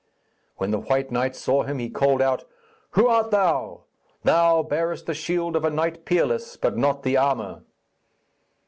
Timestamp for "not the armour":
6.75-7.61